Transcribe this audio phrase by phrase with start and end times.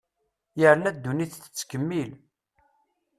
[0.59, 2.11] Yerna ddunit tettkemmil.